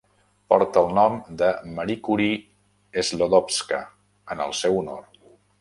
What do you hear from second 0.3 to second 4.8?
Porta eI nom de Marie Curie-Sklodowska en el